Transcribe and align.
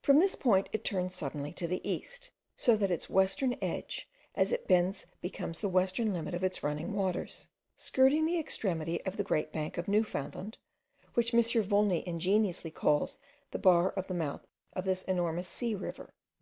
From 0.00 0.20
this 0.20 0.36
point 0.36 0.70
it 0.72 0.84
turns 0.84 1.14
suddenly 1.14 1.52
to 1.52 1.66
the 1.68 1.86
east, 1.86 2.30
so 2.56 2.78
that 2.78 2.90
its 2.90 3.10
western 3.10 3.56
edge, 3.60 4.08
as 4.34 4.52
it 4.52 4.66
bends, 4.66 5.08
becomes 5.20 5.58
the 5.60 5.68
western 5.68 6.14
limit 6.14 6.32
of 6.32 6.40
the 6.40 6.58
running 6.62 6.94
waters, 6.94 7.48
skirting 7.76 8.24
the 8.24 8.38
extremity 8.38 9.04
of 9.04 9.18
the 9.18 9.22
great 9.22 9.52
bank 9.52 9.76
of 9.76 9.86
Newfoundland, 9.86 10.56
which 11.12 11.34
M. 11.34 11.62
Volney 11.64 12.02
ingeniously 12.08 12.70
calls 12.70 13.18
the 13.50 13.58
bar 13.58 13.90
of 13.90 14.06
the 14.06 14.14
mouth 14.14 14.46
of 14.72 14.86
this 14.86 15.02
enormous 15.04 15.46
sea 15.48 15.74
river. 15.74 16.14